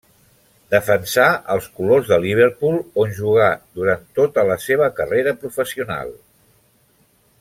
[0.75, 1.25] Defensà
[1.55, 3.51] els colors de Liverpool, on jugà
[3.81, 6.11] durant tota la seva carrera professional.